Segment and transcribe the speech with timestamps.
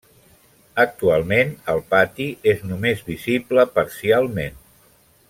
[0.83, 4.59] Actualment el pati és només visible parcialment.